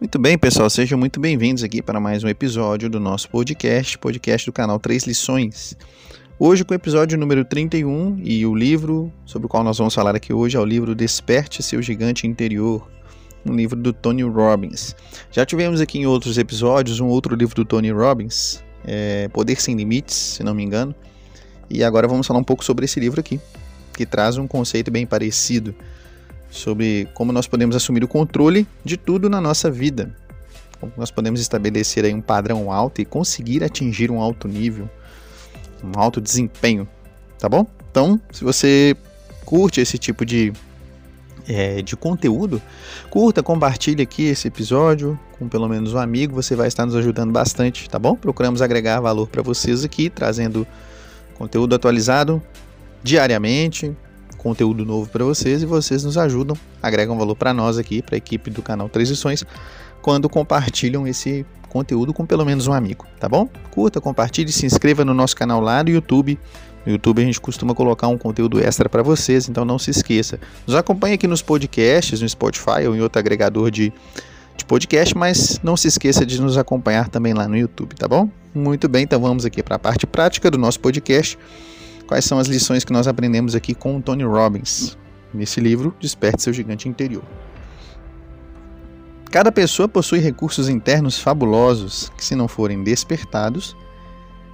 Muito 0.00 0.18
bem, 0.18 0.36
pessoal, 0.36 0.68
sejam 0.68 0.98
muito 0.98 1.20
bem-vindos 1.20 1.62
aqui 1.62 1.80
para 1.80 2.00
mais 2.00 2.24
um 2.24 2.28
episódio 2.28 2.90
do 2.90 2.98
nosso 2.98 3.30
podcast, 3.30 3.96
podcast 3.96 4.44
do 4.44 4.52
canal 4.52 4.78
Três 4.78 5.04
Lições. 5.04 5.76
Hoje 6.36 6.64
com 6.64 6.72
o 6.72 6.74
episódio 6.74 7.16
número 7.16 7.44
31 7.44 8.20
e 8.22 8.44
o 8.44 8.54
livro 8.56 9.12
sobre 9.24 9.46
o 9.46 9.48
qual 9.48 9.62
nós 9.62 9.78
vamos 9.78 9.94
falar 9.94 10.16
aqui 10.16 10.32
hoje 10.32 10.56
é 10.56 10.60
o 10.60 10.64
livro 10.64 10.96
Desperte 10.96 11.62
Seu 11.62 11.80
Gigante 11.80 12.26
Interior, 12.26 12.86
um 13.46 13.54
livro 13.54 13.80
do 13.80 13.92
Tony 13.92 14.24
Robbins. 14.24 14.96
Já 15.30 15.46
tivemos 15.46 15.80
aqui 15.80 16.00
em 16.00 16.06
outros 16.06 16.38
episódios 16.38 16.98
um 16.98 17.06
outro 17.06 17.36
livro 17.36 17.54
do 17.54 17.64
Tony 17.64 17.92
Robbins, 17.92 18.62
é 18.84 19.28
Poder 19.28 19.60
Sem 19.60 19.76
Limites, 19.76 20.16
se 20.16 20.42
não 20.42 20.54
me 20.54 20.64
engano, 20.64 20.92
e 21.70 21.84
agora 21.84 22.08
vamos 22.08 22.26
falar 22.26 22.40
um 22.40 22.44
pouco 22.44 22.64
sobre 22.64 22.84
esse 22.84 22.98
livro 22.98 23.20
aqui, 23.20 23.40
que 23.96 24.04
traz 24.04 24.36
um 24.38 24.48
conceito 24.48 24.90
bem 24.90 25.06
parecido 25.06 25.72
sobre 26.54 27.08
como 27.14 27.32
nós 27.32 27.48
podemos 27.48 27.74
assumir 27.74 28.04
o 28.04 28.08
controle 28.08 28.64
de 28.84 28.96
tudo 28.96 29.28
na 29.28 29.40
nossa 29.40 29.68
vida. 29.68 30.14
Como 30.78 30.92
nós 30.96 31.10
podemos 31.10 31.40
estabelecer 31.40 32.04
aí 32.04 32.14
um 32.14 32.20
padrão 32.20 32.70
alto 32.70 33.00
e 33.00 33.04
conseguir 33.04 33.64
atingir 33.64 34.08
um 34.08 34.20
alto 34.20 34.46
nível, 34.46 34.88
um 35.82 35.98
alto 35.98 36.20
desempenho, 36.20 36.88
tá 37.40 37.48
bom? 37.48 37.66
Então, 37.90 38.20
se 38.30 38.44
você 38.44 38.96
curte 39.44 39.80
esse 39.80 39.98
tipo 39.98 40.24
de, 40.24 40.52
é, 41.48 41.82
de 41.82 41.96
conteúdo, 41.96 42.62
curta, 43.10 43.42
compartilhe 43.42 44.02
aqui 44.02 44.26
esse 44.26 44.46
episódio 44.46 45.18
com 45.36 45.48
pelo 45.48 45.68
menos 45.68 45.92
um 45.92 45.98
amigo, 45.98 46.34
você 46.34 46.54
vai 46.54 46.68
estar 46.68 46.86
nos 46.86 46.94
ajudando 46.94 47.32
bastante, 47.32 47.90
tá 47.90 47.98
bom? 47.98 48.14
Procuramos 48.14 48.62
agregar 48.62 49.00
valor 49.00 49.26
para 49.26 49.42
vocês 49.42 49.82
aqui, 49.82 50.08
trazendo 50.08 50.64
conteúdo 51.34 51.74
atualizado 51.74 52.40
diariamente, 53.02 53.94
conteúdo 54.44 54.84
novo 54.84 55.08
para 55.08 55.24
vocês 55.24 55.62
e 55.62 55.66
vocês 55.66 56.04
nos 56.04 56.18
ajudam, 56.18 56.54
agregam 56.82 57.16
valor 57.16 57.34
para 57.34 57.54
nós 57.54 57.78
aqui, 57.78 58.02
para 58.02 58.14
a 58.14 58.18
equipe 58.18 58.50
do 58.50 58.60
canal 58.60 58.90
Transições, 58.90 59.42
quando 60.02 60.28
compartilham 60.28 61.06
esse 61.06 61.46
conteúdo 61.70 62.12
com 62.12 62.26
pelo 62.26 62.44
menos 62.44 62.66
um 62.66 62.74
amigo, 62.74 63.06
tá 63.18 63.26
bom? 63.26 63.48
Curta, 63.70 64.02
compartilhe, 64.02 64.52
se 64.52 64.66
inscreva 64.66 65.02
no 65.02 65.14
nosso 65.14 65.34
canal 65.34 65.62
lá 65.62 65.82
do 65.82 65.90
YouTube. 65.90 66.38
No 66.84 66.92
YouTube 66.92 67.22
a 67.22 67.24
gente 67.24 67.40
costuma 67.40 67.74
colocar 67.74 68.06
um 68.08 68.18
conteúdo 68.18 68.60
extra 68.60 68.86
para 68.86 69.02
vocês, 69.02 69.48
então 69.48 69.64
não 69.64 69.78
se 69.78 69.90
esqueça. 69.90 70.38
Nos 70.66 70.76
acompanhe 70.76 71.14
aqui 71.14 71.26
nos 71.26 71.40
podcasts, 71.40 72.20
no 72.20 72.28
Spotify 72.28 72.86
ou 72.86 72.94
em 72.94 73.00
outro 73.00 73.18
agregador 73.18 73.70
de, 73.70 73.90
de 74.58 74.64
podcast, 74.66 75.16
mas 75.16 75.58
não 75.64 75.74
se 75.74 75.88
esqueça 75.88 76.26
de 76.26 76.38
nos 76.38 76.58
acompanhar 76.58 77.08
também 77.08 77.32
lá 77.32 77.48
no 77.48 77.56
YouTube, 77.56 77.94
tá 77.94 78.06
bom? 78.06 78.28
Muito 78.54 78.90
bem, 78.90 79.04
então 79.04 79.18
vamos 79.18 79.46
aqui 79.46 79.62
para 79.62 79.76
a 79.76 79.78
parte 79.78 80.06
prática 80.06 80.50
do 80.50 80.58
nosso 80.58 80.78
podcast 80.80 81.38
quais 82.06 82.24
são 82.24 82.38
as 82.38 82.46
lições 82.46 82.84
que 82.84 82.92
nós 82.92 83.06
aprendemos 83.06 83.54
aqui 83.54 83.74
com 83.74 83.96
o 83.96 84.02
Tony 84.02 84.24
Robbins, 84.24 84.96
nesse 85.32 85.60
livro 85.60 85.94
Desperte 85.98 86.42
Seu 86.42 86.52
Gigante 86.52 86.88
Interior. 86.88 87.24
Cada 89.30 89.50
pessoa 89.50 89.88
possui 89.88 90.20
recursos 90.20 90.68
internos 90.68 91.18
fabulosos 91.18 92.12
que, 92.16 92.24
se 92.24 92.36
não 92.36 92.46
forem 92.46 92.84
despertados, 92.84 93.76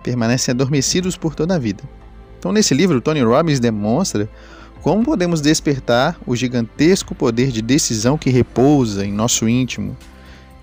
permanecem 0.02 0.52
adormecidos 0.52 1.16
por 1.16 1.34
toda 1.34 1.54
a 1.54 1.58
vida. 1.58 1.82
Então, 2.38 2.52
nesse 2.52 2.72
livro, 2.72 3.00
Tony 3.00 3.20
Robbins 3.20 3.60
demonstra 3.60 4.26
como 4.80 5.04
podemos 5.04 5.42
despertar 5.42 6.18
o 6.26 6.34
gigantesco 6.34 7.14
poder 7.14 7.50
de 7.50 7.60
decisão 7.60 8.16
que 8.16 8.30
repousa 8.30 9.04
em 9.04 9.12
nosso 9.12 9.46
íntimo 9.46 9.94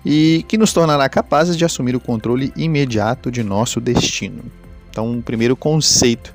e 0.04 0.44
que 0.48 0.58
nos 0.58 0.72
tornará 0.72 1.08
capazes 1.08 1.56
de 1.56 1.64
assumir 1.64 1.94
o 1.94 2.00
controle 2.00 2.52
imediato 2.56 3.30
de 3.30 3.44
nosso 3.44 3.80
destino. 3.80 4.42
Então, 4.90 5.18
o 5.18 5.22
primeiro 5.22 5.54
conceito 5.54 6.34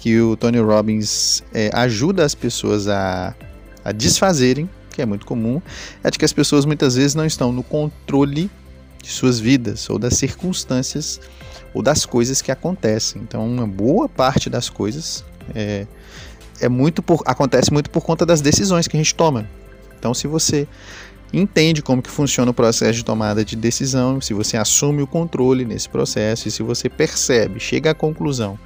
que 0.00 0.18
o 0.18 0.34
Tony 0.34 0.58
Robbins 0.58 1.42
é, 1.52 1.70
ajuda 1.74 2.24
as 2.24 2.34
pessoas 2.34 2.88
a, 2.88 3.34
a 3.84 3.92
desfazerem, 3.92 4.68
que 4.90 5.02
é 5.02 5.06
muito 5.06 5.26
comum, 5.26 5.60
é 6.02 6.10
de 6.10 6.18
que 6.18 6.24
as 6.24 6.32
pessoas 6.32 6.64
muitas 6.64 6.96
vezes 6.96 7.14
não 7.14 7.26
estão 7.26 7.52
no 7.52 7.62
controle 7.62 8.50
de 9.02 9.10
suas 9.10 9.38
vidas 9.38 9.88
ou 9.90 9.98
das 9.98 10.14
circunstâncias 10.14 11.20
ou 11.74 11.82
das 11.82 12.06
coisas 12.06 12.40
que 12.40 12.50
acontecem. 12.50 13.20
Então, 13.20 13.46
uma 13.46 13.66
boa 13.66 14.08
parte 14.08 14.48
das 14.48 14.70
coisas 14.70 15.22
é, 15.54 15.86
é 16.60 16.68
muito 16.68 17.02
por, 17.02 17.22
acontece 17.26 17.70
muito 17.70 17.90
por 17.90 18.02
conta 18.02 18.24
das 18.24 18.40
decisões 18.40 18.88
que 18.88 18.96
a 18.96 19.00
gente 19.00 19.14
toma. 19.14 19.46
Então, 19.98 20.14
se 20.14 20.26
você 20.26 20.66
entende 21.30 21.82
como 21.82 22.00
que 22.00 22.10
funciona 22.10 22.50
o 22.50 22.54
processo 22.54 22.94
de 22.94 23.04
tomada 23.04 23.44
de 23.44 23.54
decisão, 23.54 24.18
se 24.18 24.32
você 24.32 24.56
assume 24.56 25.02
o 25.02 25.06
controle 25.06 25.66
nesse 25.66 25.90
processo 25.90 26.48
e 26.48 26.50
se 26.50 26.62
você 26.62 26.88
percebe, 26.88 27.60
chega 27.60 27.90
à 27.90 27.94
conclusão 27.94 28.58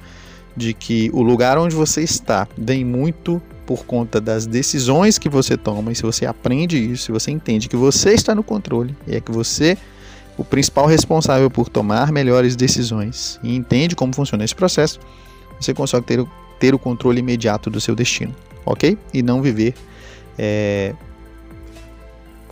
de 0.55 0.73
que 0.73 1.09
o 1.13 1.21
lugar 1.21 1.57
onde 1.57 1.75
você 1.75 2.01
está 2.01 2.47
vem 2.57 2.85
muito 2.85 3.41
por 3.65 3.85
conta 3.85 4.21
das 4.21 4.45
decisões 4.45 5.17
que 5.17 5.27
você 5.27 5.57
toma, 5.57 5.91
e 5.91 5.95
se 5.95 6.03
você 6.03 6.25
aprende 6.25 6.77
isso, 6.77 7.05
se 7.05 7.11
você 7.11 7.31
entende 7.31 7.67
que 7.67 7.75
você 7.75 8.13
está 8.13 8.35
no 8.35 8.43
controle, 8.43 8.95
e 9.07 9.15
é 9.15 9.19
que 9.19 9.31
você 9.31 9.77
o 10.37 10.43
principal 10.43 10.85
responsável 10.85 11.49
por 11.49 11.69
tomar 11.69 12.11
melhores 12.11 12.55
decisões 12.55 13.39
e 13.41 13.55
entende 13.55 13.95
como 13.95 14.13
funciona 14.13 14.43
esse 14.43 14.55
processo, 14.55 14.99
você 15.59 15.73
consegue 15.73 16.05
ter, 16.05 16.25
ter 16.59 16.75
o 16.75 16.79
controle 16.79 17.19
imediato 17.19 17.69
do 17.69 17.79
seu 17.79 17.95
destino, 17.95 18.35
ok? 18.65 18.97
E 19.13 19.23
não 19.23 19.41
viver 19.41 19.73
é, 20.37 20.93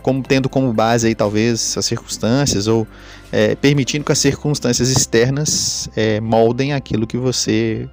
como 0.04 0.22
tendo 0.22 0.50
como 0.50 0.70
base 0.70 1.06
aí 1.06 1.14
talvez 1.14 1.76
as 1.78 1.86
circunstâncias 1.86 2.66
ou 2.68 2.86
é, 3.32 3.54
permitindo 3.54 4.04
que 4.04 4.12
as 4.12 4.18
circunstâncias 4.18 4.90
externas 4.90 5.88
é, 5.96 6.20
moldem 6.20 6.74
aquilo 6.74 7.06
que 7.06 7.16
você 7.16 7.88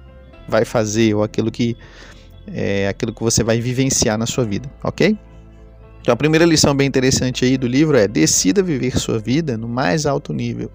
vai 0.46 0.66
fazer 0.66 1.14
ou 1.14 1.22
aquilo 1.22 1.50
que 1.50 1.74
é, 2.46 2.86
aquilo 2.86 3.14
que 3.14 3.22
você 3.22 3.42
vai 3.42 3.60
vivenciar 3.60 4.18
na 4.18 4.26
sua 4.26 4.44
vida, 4.44 4.70
ok? 4.84 5.16
Então 6.02 6.12
a 6.12 6.16
primeira 6.16 6.44
lição 6.44 6.74
bem 6.74 6.86
interessante 6.86 7.46
aí 7.46 7.56
do 7.56 7.66
livro 7.66 7.96
é 7.96 8.06
decida 8.06 8.62
viver 8.62 8.98
sua 8.98 9.18
vida 9.18 9.56
no 9.56 9.66
mais 9.66 10.04
alto 10.04 10.34
nível. 10.34 10.70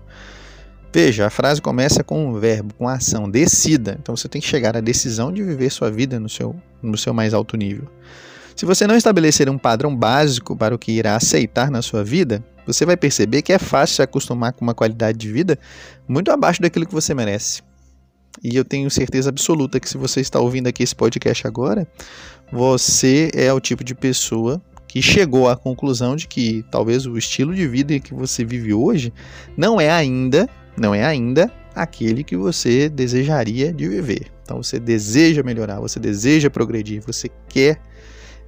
Veja, 0.91 1.27
a 1.27 1.29
frase 1.29 1.61
começa 1.61 2.03
com 2.03 2.29
um 2.29 2.39
verbo, 2.39 2.73
com 2.73 2.87
ação, 2.87 3.29
decida. 3.29 3.95
Então 4.01 4.15
você 4.15 4.27
tem 4.27 4.41
que 4.41 4.47
chegar 4.47 4.75
à 4.75 4.81
decisão 4.81 5.31
de 5.31 5.43
viver 5.43 5.69
sua 5.69 5.91
vida 5.91 6.19
no 6.19 6.29
seu, 6.29 6.55
no 6.81 6.97
seu 6.97 7.13
mais 7.13 7.35
alto 7.35 7.55
nível. 7.55 7.87
Se 8.57 8.65
você 8.65 8.87
não 8.87 8.95
estabelecer 8.97 9.47
um 9.51 9.57
padrão 9.57 9.95
básico 9.95 10.57
para 10.57 10.73
o 10.73 10.79
que 10.79 10.91
irá 10.91 11.15
aceitar 11.15 11.69
na 11.69 11.83
sua 11.83 12.03
vida, 12.03 12.43
você 12.65 12.87
vai 12.87 12.97
perceber 12.97 13.43
que 13.43 13.53
é 13.53 13.59
fácil 13.59 13.97
se 13.97 14.01
acostumar 14.01 14.51
com 14.51 14.65
uma 14.65 14.73
qualidade 14.73 15.15
de 15.15 15.31
vida 15.31 15.59
muito 16.07 16.31
abaixo 16.31 16.59
daquilo 16.59 16.87
que 16.87 16.93
você 16.93 17.13
merece. 17.13 17.61
E 18.43 18.55
eu 18.55 18.65
tenho 18.65 18.89
certeza 18.89 19.29
absoluta 19.29 19.79
que 19.79 19.87
se 19.87 19.95
você 19.95 20.21
está 20.21 20.39
ouvindo 20.39 20.65
aqui 20.65 20.81
esse 20.81 20.95
podcast 20.95 21.45
agora, 21.45 21.87
você 22.51 23.29
é 23.35 23.53
o 23.53 23.59
tipo 23.59 23.83
de 23.83 23.93
pessoa 23.93 24.59
que 24.87 25.03
chegou 25.03 25.47
à 25.47 25.55
conclusão 25.55 26.15
de 26.15 26.27
que 26.27 26.65
talvez 26.71 27.05
o 27.05 27.15
estilo 27.15 27.53
de 27.53 27.67
vida 27.67 27.99
que 27.99 28.15
você 28.15 28.43
vive 28.43 28.73
hoje 28.73 29.13
não 29.55 29.79
é 29.79 29.91
ainda, 29.91 30.49
não 30.75 30.95
é 30.95 31.05
ainda 31.05 31.51
aquele 31.75 32.23
que 32.23 32.35
você 32.35 32.89
desejaria 32.89 33.71
de 33.71 33.87
viver. 33.87 34.31
Então 34.41 34.63
você 34.63 34.79
deseja 34.79 35.43
melhorar, 35.43 35.79
você 35.79 35.99
deseja 35.99 36.49
progredir, 36.49 37.03
você 37.05 37.29
quer 37.47 37.79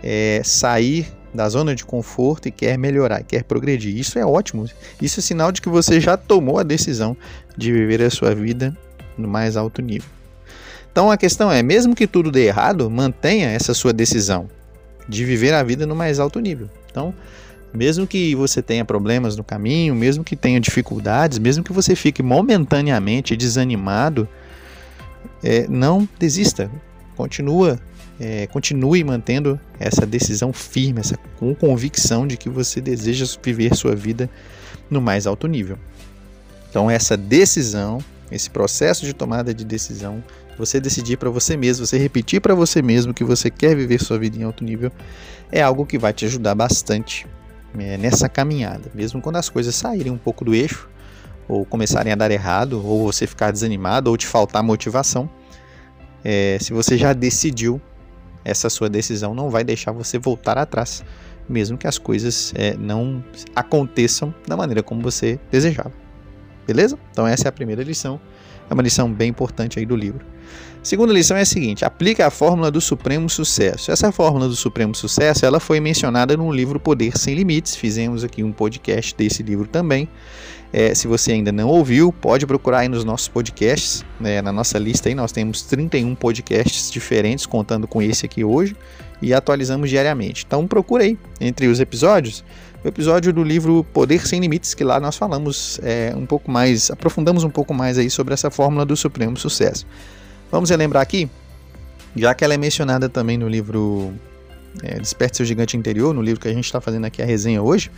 é, 0.03 0.41
sair 0.43 1.07
da 1.33 1.47
zona 1.47 1.75
de 1.75 1.85
conforto 1.85 2.47
e 2.47 2.51
quer 2.51 2.77
melhorar, 2.77 3.23
quer 3.23 3.43
progredir. 3.43 3.95
Isso 3.97 4.17
é 4.17 4.25
ótimo. 4.25 4.65
Isso 5.01 5.19
é 5.19 5.23
sinal 5.23 5.51
de 5.51 5.61
que 5.61 5.69
você 5.69 5.99
já 5.99 6.17
tomou 6.17 6.57
a 6.57 6.63
decisão 6.63 7.15
de 7.55 7.71
viver 7.71 8.01
a 8.01 8.09
sua 8.09 8.33
vida 8.33 8.75
no 9.17 9.27
mais 9.27 9.55
alto 9.55 9.81
nível. 9.81 10.09
Então 10.91 11.11
a 11.11 11.17
questão 11.17 11.51
é, 11.51 11.61
mesmo 11.61 11.95
que 11.95 12.07
tudo 12.07 12.31
dê 12.31 12.47
errado, 12.47 12.89
mantenha 12.89 13.49
essa 13.49 13.73
sua 13.73 13.93
decisão 13.93 14.49
de 15.07 15.23
viver 15.23 15.53
a 15.53 15.63
vida 15.63 15.85
no 15.85 15.95
mais 15.95 16.19
alto 16.19 16.39
nível. 16.39 16.69
Então, 16.89 17.13
mesmo 17.73 18.07
que 18.07 18.35
você 18.35 18.61
tenha 18.61 18.83
problemas 18.83 19.35
no 19.35 19.43
caminho, 19.43 19.93
mesmo 19.93 20.23
que 20.23 20.35
tenha 20.35 20.59
dificuldades, 20.59 21.37
mesmo 21.37 21.63
que 21.63 21.73
você 21.73 21.95
fique 21.95 22.23
momentaneamente 22.23 23.35
desanimado, 23.35 24.27
é, 25.43 25.67
não 25.67 26.07
desista. 26.17 26.69
Continua 27.15 27.79
é, 28.19 28.47
continue 28.47 29.03
mantendo 29.03 29.59
essa 29.79 30.05
decisão 30.05 30.51
firme, 30.51 30.99
essa 30.99 31.17
com 31.37 31.55
convicção 31.55 32.27
de 32.27 32.35
que 32.35 32.49
você 32.49 32.81
deseja 32.81 33.25
viver 33.41 33.75
sua 33.75 33.95
vida 33.95 34.29
no 34.89 34.99
mais 34.99 35.25
alto 35.25 35.47
nível. 35.47 35.77
Então 36.69 36.89
essa 36.89 37.15
decisão, 37.15 37.99
esse 38.31 38.49
processo 38.49 39.05
de 39.05 39.13
tomada 39.13 39.53
de 39.53 39.63
decisão, 39.63 40.23
você 40.57 40.79
decidir 40.79 41.17
para 41.17 41.29
você 41.29 41.55
mesmo, 41.55 41.85
você 41.85 41.97
repetir 41.97 42.41
para 42.41 42.53
você 42.53 42.81
mesmo 42.81 43.13
que 43.13 43.23
você 43.23 43.49
quer 43.49 43.75
viver 43.75 44.01
sua 44.01 44.19
vida 44.19 44.37
em 44.37 44.43
alto 44.43 44.63
nível, 44.63 44.91
é 45.49 45.61
algo 45.61 45.85
que 45.85 45.97
vai 45.97 46.11
te 46.11 46.25
ajudar 46.25 46.53
bastante 46.53 47.25
é, 47.77 47.97
nessa 47.97 48.27
caminhada, 48.27 48.91
mesmo 48.93 49.21
quando 49.21 49.37
as 49.37 49.47
coisas 49.47 49.73
saírem 49.73 50.11
um 50.11 50.17
pouco 50.17 50.43
do 50.43 50.53
eixo, 50.53 50.89
ou 51.47 51.65
começarem 51.65 52.11
a 52.11 52.15
dar 52.15 52.29
errado, 52.29 52.85
ou 52.85 53.05
você 53.05 53.25
ficar 53.25 53.51
desanimado, 53.51 54.09
ou 54.09 54.17
te 54.17 54.27
faltar 54.27 54.61
motivação. 54.61 55.29
É, 56.23 56.57
se 56.61 56.73
você 56.73 56.97
já 56.97 57.13
decidiu 57.13 57.81
essa 58.49 58.69
sua 58.69 58.89
decisão 58.89 59.33
não 59.33 59.49
vai 59.49 59.63
deixar 59.63 59.91
você 59.91 60.17
voltar 60.17 60.57
atrás, 60.57 61.03
mesmo 61.47 61.77
que 61.77 61.87
as 61.87 61.97
coisas 61.97 62.53
é, 62.55 62.75
não 62.75 63.23
aconteçam 63.55 64.33
da 64.47 64.57
maneira 64.57 64.81
como 64.81 65.01
você 65.01 65.39
desejava. 65.51 65.93
Beleza? 66.65 66.97
Então 67.11 67.25
essa 67.25 67.47
é 67.47 67.49
a 67.49 67.51
primeira 67.51 67.83
lição. 67.83 68.19
É 68.69 68.73
uma 68.73 68.83
lição 68.83 69.11
bem 69.11 69.29
importante 69.29 69.79
aí 69.79 69.85
do 69.85 69.95
livro. 69.95 70.25
Segunda 70.81 71.11
lição 71.11 71.35
é 71.35 71.41
a 71.41 71.45
seguinte: 71.45 71.83
aplica 71.83 72.25
a 72.27 72.29
fórmula 72.29 72.71
do 72.71 72.79
supremo 72.79 73.29
sucesso. 73.29 73.91
Essa 73.91 74.11
fórmula 74.11 74.47
do 74.47 74.55
supremo 74.55 74.95
sucesso, 74.95 75.45
ela 75.45 75.59
foi 75.59 75.79
mencionada 75.79 76.37
no 76.37 76.51
livro 76.51 76.79
Poder 76.79 77.17
sem 77.17 77.35
Limites. 77.35 77.75
Fizemos 77.75 78.23
aqui 78.23 78.43
um 78.43 78.51
podcast 78.51 79.15
desse 79.15 79.43
livro 79.43 79.67
também. 79.67 80.07
É, 80.71 80.93
se 80.93 81.07
você 81.07 81.31
ainda 81.31 81.51
não 81.51 81.67
ouviu, 81.67 82.13
pode 82.13 82.45
procurar 82.45 82.79
aí 82.79 82.87
nos 82.87 83.03
nossos 83.03 83.27
podcasts. 83.27 84.05
Né, 84.19 84.41
na 84.41 84.53
nossa 84.53 84.77
lista 84.77 85.09
aí 85.09 85.15
nós 85.15 85.31
temos 85.31 85.63
31 85.63 86.15
podcasts 86.15 86.89
diferentes, 86.91 87.45
contando 87.45 87.87
com 87.87 88.01
esse 88.01 88.25
aqui 88.25 88.43
hoje, 88.43 88.75
e 89.21 89.33
atualizamos 89.33 89.89
diariamente. 89.89 90.45
Então 90.47 90.65
procura 90.67 91.03
aí 91.03 91.17
entre 91.41 91.67
os 91.67 91.79
episódios 91.79 92.43
o 92.81 92.87
episódio 92.87 93.33
do 93.33 93.43
livro 93.43 93.85
Poder 93.93 94.25
Sem 94.25 94.39
Limites, 94.39 94.73
que 94.73 94.85
lá 94.85 95.01
nós 95.01 95.17
falamos 95.17 95.81
é, 95.83 96.13
um 96.15 96.25
pouco 96.25 96.49
mais, 96.49 96.89
aprofundamos 96.89 97.43
um 97.43 97.49
pouco 97.49 97.73
mais 97.73 97.97
aí 97.97 98.09
sobre 98.09 98.33
essa 98.33 98.49
fórmula 98.49 98.85
do 98.85 98.95
supremo 98.95 99.35
sucesso. 99.35 99.85
Vamos 100.51 100.69
relembrar 100.69 101.03
aqui, 101.03 101.29
já 102.15 102.33
que 102.33 102.43
ela 102.43 102.53
é 102.53 102.57
mencionada 102.57 103.07
também 103.07 103.37
no 103.37 103.47
livro 103.47 104.13
é, 104.83 104.99
Desperte 104.99 105.37
Seu 105.37 105.45
Gigante 105.45 105.77
Interior, 105.77 106.13
no 106.13 106.21
livro 106.21 106.41
que 106.41 106.47
a 106.47 106.53
gente 106.53 106.65
está 106.65 106.81
fazendo 106.81 107.05
aqui 107.05 107.21
a 107.21 107.25
resenha 107.25 107.61
hoje, 107.61 107.91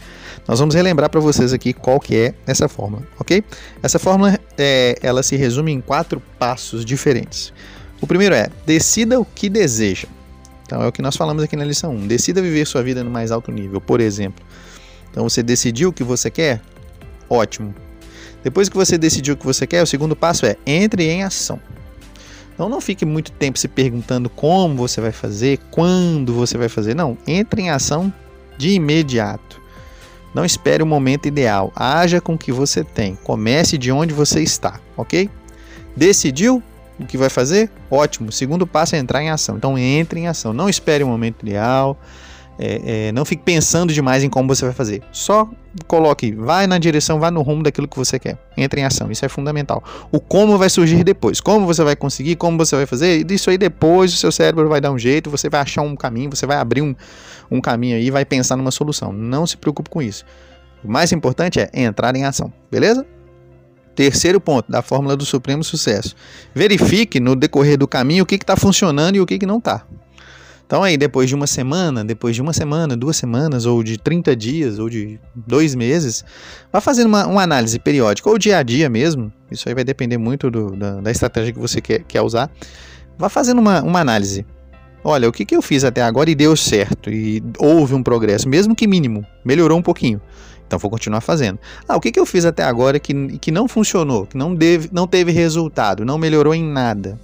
nós 0.48 0.60
vamos 0.60 0.76
relembrar 0.76 1.10
para 1.10 1.20
vocês 1.20 1.54
aqui 1.54 1.74
qual 1.74 2.00
que 2.00 2.16
é 2.16 2.34
essa 2.46 2.68
fórmula, 2.68 3.04
ok? 3.20 3.44
Essa 3.82 3.98
fórmula, 4.00 4.38
é, 4.58 4.98
ela 5.02 5.24
se 5.24 5.36
resume 5.36 5.72
em 5.72 5.80
quatro 5.80 6.22
passos 6.38 6.84
diferentes. 6.84 7.54
O 8.02 8.08
primeiro 8.08 8.36
é, 8.36 8.50
decida 8.66 9.20
o 9.20 9.26
que 9.26 9.50
deseja. 9.50 10.08
Então 10.66 10.82
é 10.82 10.88
o 10.88 10.92
que 10.92 11.02
nós 11.02 11.16
falamos 11.16 11.44
aqui 11.44 11.56
na 11.56 11.66
lição 11.66 11.94
1. 11.94 12.08
Decida 12.08 12.42
viver 12.42 12.66
sua 12.66 12.82
vida 12.82 13.04
no 13.04 13.12
mais 13.12 13.32
alto 13.32 13.52
nível, 13.52 13.80
por 13.80 14.02
exemplo. 14.02 14.44
Então 15.10 15.28
você 15.28 15.44
decidiu 15.44 15.90
o 15.90 15.94
que 15.94 16.04
você 16.04 16.32
quer? 16.32 16.62
Ótimo. 17.30 17.76
Depois 18.44 18.70
que 18.70 18.76
você 18.76 18.98
decidiu 18.98 19.36
o 19.36 19.38
que 19.38 19.46
você 19.46 19.68
quer, 19.68 19.84
o 19.84 19.86
segundo 19.86 20.16
passo 20.16 20.46
é 20.46 20.58
entre 20.66 21.10
em 21.10 21.24
ação. 21.24 21.60
Então 22.62 22.70
não 22.70 22.80
fique 22.80 23.04
muito 23.06 23.32
tempo 23.32 23.58
se 23.58 23.68
perguntando 23.68 24.30
como 24.30 24.76
você 24.76 25.02
vai 25.02 25.12
fazer, 25.12 25.58
quando 25.72 26.32
você 26.32 26.60
vai 26.60 26.70
fazer. 26.70 26.94
Não, 26.94 27.18
entre 27.26 27.64
em 27.64 27.72
ação 27.72 28.14
de 28.56 28.70
imediato. 28.74 29.60
Não 30.32 30.46
espere 30.46 30.84
o 30.84 30.86
momento 30.86 31.28
ideal. 31.28 31.74
Haja 31.76 32.22
com 32.22 32.36
o 32.36 32.38
que 32.38 32.52
você 32.52 32.84
tem. 32.84 33.18
Comece 33.24 33.80
de 33.80 33.92
onde 33.92 34.14
você 34.14 34.44
está, 34.44 34.80
ok? 34.96 35.28
Decidiu 35.96 36.62
o 37.00 37.06
que 37.08 37.18
vai 37.18 37.30
fazer? 37.32 37.72
Ótimo. 37.90 38.32
Segundo 38.32 38.68
passo 38.68 38.96
é 38.96 39.00
entrar 39.00 39.24
em 39.24 39.32
ação. 39.32 39.58
Então 39.58 39.76
entre 39.76 40.20
em 40.20 40.28
ação. 40.28 40.54
Não 40.54 40.70
espere 40.70 41.04
o 41.04 41.08
momento 41.08 41.42
ideal. 41.42 42.00
É, 42.64 43.08
é, 43.08 43.12
não 43.12 43.26
fique 43.26 43.42
pensando 43.42 43.92
demais 43.92 44.24
em 44.24 44.30
como 44.30 44.48
você 44.48 44.64
vai 44.64 44.74
fazer. 44.74 45.02
Só 45.12 45.50
coloque, 45.88 46.32
vai 46.32 46.68
na 46.68 46.78
direção, 46.78 47.20
vá 47.20 47.32
no 47.32 47.42
rumo 47.42 47.64
daquilo 47.64 47.88
que 47.88 47.98
você 47.98 48.20
quer. 48.20 48.38
Entre 48.56 48.80
em 48.80 48.84
ação, 48.84 49.10
isso 49.12 49.26
é 49.26 49.30
fundamental. 49.30 49.84
O 50.12 50.20
como 50.20 50.60
vai 50.60 50.70
surgir 50.70 51.04
depois. 51.04 51.42
Como 51.42 51.66
você 51.66 51.84
vai 51.84 51.96
conseguir, 51.96 52.36
como 52.36 52.60
você 52.60 52.76
vai 52.76 52.86
fazer, 52.86 53.30
isso 53.32 53.50
aí 53.50 53.58
depois 53.58 54.14
o 54.14 54.18
seu 54.18 54.32
cérebro 54.32 54.70
vai 54.70 54.80
dar 54.80 54.92
um 54.92 55.00
jeito, 55.00 55.28
você 55.28 55.50
vai 55.50 55.62
achar 55.62 55.82
um 55.82 55.96
caminho, 55.96 56.30
você 56.30 56.46
vai 56.46 56.58
abrir 56.58 56.84
um, 56.84 56.94
um 57.50 57.60
caminho 57.60 57.98
aí 57.98 58.12
vai 58.12 58.24
pensar 58.26 58.56
numa 58.56 58.72
solução. 58.72 59.12
Não 59.12 59.48
se 59.48 59.58
preocupe 59.58 59.90
com 59.90 60.00
isso. 60.00 60.24
O 60.84 60.92
mais 60.92 61.12
importante 61.12 61.60
é 61.60 61.70
entrar 61.74 62.16
em 62.16 62.26
ação, 62.26 62.54
beleza? 62.70 63.04
Terceiro 63.96 64.40
ponto 64.40 64.72
da 64.72 64.84
fórmula 64.84 65.18
do 65.18 65.26
supremo 65.26 65.64
sucesso. 65.64 66.16
Verifique 66.54 67.20
no 67.20 67.36
decorrer 67.36 67.78
do 67.78 67.88
caminho 67.88 68.24
o 68.24 68.26
que 68.26 68.36
está 68.36 68.56
funcionando 68.56 69.16
e 69.16 69.20
o 69.20 69.26
que, 69.26 69.40
que 69.40 69.46
não 69.48 69.58
está. 69.58 69.84
Então 70.72 70.84
aí, 70.84 70.96
depois 70.96 71.28
de 71.28 71.36
uma 71.36 71.48
semana, 71.48 72.02
depois 72.02 72.34
de 72.34 72.42
uma 72.42 72.54
semana, 72.54 72.96
duas 72.96 73.18
semanas, 73.18 73.66
ou 73.66 73.84
de 73.84 73.98
30 73.98 74.34
dias, 74.38 74.80
ou 74.80 74.90
de 74.90 75.20
dois 75.36 75.76
meses, 75.76 76.24
vá 76.72 76.80
fazendo 76.80 77.08
uma, 77.08 77.28
uma 77.28 77.44
análise 77.44 77.78
periódica, 77.78 78.30
ou 78.30 78.38
dia 78.38 78.58
a 78.58 78.64
dia 78.64 78.90
mesmo, 78.90 79.34
isso 79.52 79.68
aí 79.68 79.76
vai 79.76 79.84
depender 79.84 80.18
muito 80.18 80.50
do, 80.50 80.74
da, 80.74 81.02
da, 81.02 81.12
estratégia 81.12 81.52
que 81.52 81.60
você 81.60 81.82
quer, 81.82 82.04
quer 82.04 82.22
usar. 82.22 82.50
Vá 83.18 83.28
fazendo 83.28 83.60
uma, 83.60 83.84
uma 83.84 84.00
análise. 84.00 84.46
Olha, 85.04 85.28
o 85.28 85.32
que, 85.34 85.44
que 85.44 85.58
eu 85.58 85.62
fiz 85.62 85.84
até 85.84 86.02
agora 86.02 86.32
e 86.32 86.36
deu 86.36 86.56
certo, 86.56 87.10
e 87.10 87.44
houve 87.58 87.94
um 87.94 88.02
progresso, 88.02 88.48
mesmo 88.48 88.74
que 88.74 88.88
mínimo, 88.88 89.26
melhorou 89.44 89.78
um 89.78 89.84
pouquinho. 89.84 90.22
Então 90.66 90.80
vou 90.80 90.90
continuar 90.90 91.20
fazendo. 91.20 91.60
Ah, 91.86 91.98
o 91.98 92.00
que, 92.00 92.14
que 92.14 92.20
eu 92.20 92.26
fiz 92.26 92.46
até 92.46 92.64
agora 92.64 92.98
que, 92.98 93.14
que 93.40 93.52
não 93.52 93.68
funcionou, 93.68 94.26
que 94.26 94.38
não, 94.38 94.56
deve, 94.56 94.88
não 94.90 95.06
teve 95.06 95.34
resultado, 95.34 96.06
não 96.06 96.18
melhorou 96.18 96.56
em 96.56 96.64
nada? 96.64 97.20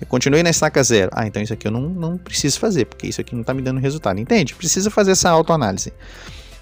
Eu 0.00 0.06
continuei 0.06 0.42
na 0.42 0.50
estaca 0.50 0.82
zero. 0.82 1.10
Ah, 1.14 1.26
então 1.26 1.42
isso 1.42 1.52
aqui 1.52 1.66
eu 1.66 1.70
não, 1.70 1.82
não 1.82 2.16
preciso 2.16 2.58
fazer, 2.58 2.86
porque 2.86 3.06
isso 3.06 3.20
aqui 3.20 3.34
não 3.34 3.42
está 3.42 3.52
me 3.52 3.60
dando 3.60 3.78
resultado. 3.78 4.18
Entende? 4.18 4.54
Precisa 4.54 4.90
fazer 4.90 5.12
essa 5.12 5.28
autoanálise. 5.28 5.92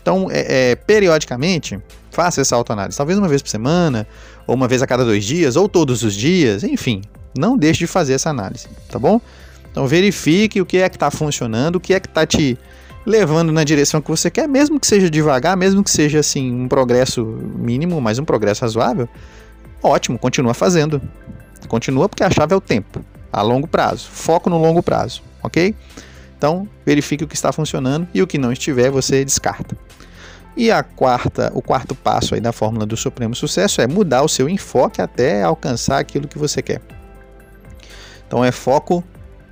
Então, 0.02 0.28
é, 0.30 0.70
é, 0.70 0.76
periodicamente, 0.76 1.78
faça 2.10 2.40
essa 2.40 2.56
autoanálise. 2.56 2.96
Talvez 2.96 3.18
uma 3.18 3.28
vez 3.28 3.42
por 3.42 3.48
semana, 3.48 4.06
ou 4.46 4.54
uma 4.54 4.66
vez 4.66 4.82
a 4.82 4.86
cada 4.86 5.04
dois 5.04 5.24
dias, 5.24 5.54
ou 5.54 5.68
todos 5.68 6.02
os 6.02 6.14
dias, 6.14 6.64
enfim. 6.64 7.02
Não 7.38 7.56
deixe 7.56 7.80
de 7.80 7.86
fazer 7.86 8.14
essa 8.14 8.30
análise, 8.30 8.66
tá 8.90 8.98
bom? 8.98 9.20
Então, 9.70 9.86
verifique 9.86 10.60
o 10.60 10.66
que 10.66 10.78
é 10.78 10.88
que 10.88 10.96
está 10.96 11.10
funcionando, 11.10 11.76
o 11.76 11.80
que 11.80 11.94
é 11.94 12.00
que 12.00 12.08
está 12.08 12.26
te 12.26 12.58
levando 13.06 13.52
na 13.52 13.62
direção 13.62 14.00
que 14.00 14.08
você 14.08 14.30
quer, 14.30 14.48
mesmo 14.48 14.80
que 14.80 14.86
seja 14.86 15.08
devagar, 15.08 15.56
mesmo 15.56 15.84
que 15.84 15.90
seja 15.90 16.18
assim 16.18 16.52
um 16.52 16.68
progresso 16.68 17.24
mínimo, 17.24 18.00
mas 18.00 18.18
um 18.18 18.24
progresso 18.24 18.62
razoável. 18.62 19.08
Ótimo, 19.82 20.18
continua 20.18 20.54
fazendo. 20.54 21.00
Continua 21.68 22.08
porque 22.08 22.24
a 22.24 22.30
chave 22.30 22.54
é 22.54 22.56
o 22.56 22.60
tempo 22.60 23.04
a 23.32 23.42
longo 23.42 23.66
prazo. 23.66 24.08
Foco 24.10 24.48
no 24.50 24.58
longo 24.58 24.82
prazo, 24.82 25.22
ok? 25.42 25.74
Então, 26.36 26.68
verifique 26.86 27.24
o 27.24 27.28
que 27.28 27.34
está 27.34 27.52
funcionando 27.52 28.06
e 28.14 28.22
o 28.22 28.26
que 28.26 28.38
não 28.38 28.52
estiver, 28.52 28.90
você 28.90 29.24
descarta. 29.24 29.76
E 30.56 30.70
a 30.70 30.82
quarta, 30.82 31.50
o 31.54 31.60
quarto 31.60 31.94
passo 31.94 32.34
aí 32.34 32.40
da 32.40 32.52
fórmula 32.52 32.86
do 32.86 32.96
supremo 32.96 33.34
sucesso 33.34 33.80
é 33.80 33.86
mudar 33.86 34.22
o 34.22 34.28
seu 34.28 34.48
enfoque 34.48 35.00
até 35.00 35.42
alcançar 35.42 35.98
aquilo 35.98 36.26
que 36.26 36.38
você 36.38 36.62
quer. 36.62 36.80
Então 38.26 38.44
é 38.44 38.52
foco 38.52 39.02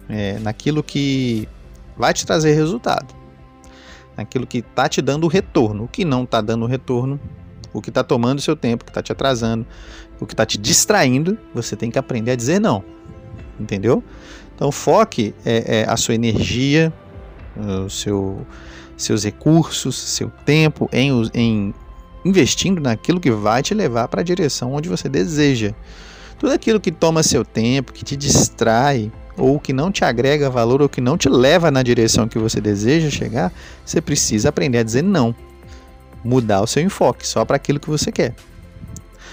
é, 0.08 0.38
naquilo 0.40 0.82
que 0.82 1.48
vai 1.96 2.12
te 2.12 2.26
trazer 2.26 2.54
resultado, 2.54 3.14
naquilo 4.16 4.46
que 4.46 4.58
está 4.58 4.88
te 4.88 5.00
dando 5.00 5.28
retorno. 5.28 5.84
O 5.84 5.88
que 5.88 6.04
não 6.04 6.24
está 6.24 6.40
dando 6.40 6.66
retorno, 6.66 7.20
o 7.72 7.80
que 7.80 7.90
está 7.90 8.02
tomando 8.02 8.40
seu 8.40 8.56
tempo, 8.56 8.82
o 8.82 8.84
que 8.84 8.90
está 8.90 9.02
te 9.02 9.12
atrasando, 9.12 9.66
o 10.20 10.26
que 10.26 10.34
está 10.34 10.44
te 10.44 10.58
distraindo, 10.58 11.38
você 11.54 11.76
tem 11.76 11.90
que 11.90 11.98
aprender 11.98 12.32
a 12.32 12.36
dizer 12.36 12.60
não 12.60 12.82
entendeu? 13.58 14.02
Então 14.54 14.72
foque 14.72 15.34
é, 15.44 15.80
é, 15.80 15.84
a 15.88 15.96
sua 15.96 16.14
energia, 16.14 16.92
o 17.84 17.88
seu, 17.90 18.46
seus 18.96 19.24
recursos, 19.24 19.96
seu 19.96 20.30
tempo 20.44 20.88
em, 20.92 21.10
em 21.34 21.74
investindo 22.24 22.80
naquilo 22.80 23.20
que 23.20 23.30
vai 23.30 23.62
te 23.62 23.72
levar 23.72 24.08
para 24.08 24.20
a 24.20 24.24
direção 24.24 24.72
onde 24.72 24.88
você 24.88 25.08
deseja. 25.08 25.72
Tudo 26.38 26.52
aquilo 26.52 26.80
que 26.80 26.90
toma 26.90 27.22
seu 27.22 27.44
tempo, 27.44 27.92
que 27.92 28.04
te 28.04 28.16
distrai, 28.16 29.10
ou 29.38 29.60
que 29.60 29.72
não 29.72 29.92
te 29.92 30.04
agrega 30.04 30.50
valor, 30.50 30.82
ou 30.82 30.88
que 30.88 31.00
não 31.00 31.16
te 31.16 31.28
leva 31.28 31.70
na 31.70 31.82
direção 31.82 32.28
que 32.28 32.38
você 32.38 32.60
deseja 32.60 33.10
chegar, 33.10 33.52
você 33.84 34.00
precisa 34.00 34.48
aprender 34.48 34.78
a 34.78 34.82
dizer 34.82 35.02
não. 35.02 35.34
Mudar 36.24 36.62
o 36.62 36.66
seu 36.66 36.82
enfoque 36.82 37.26
só 37.26 37.44
para 37.44 37.56
aquilo 37.56 37.78
que 37.78 37.88
você 37.88 38.10
quer. 38.10 38.34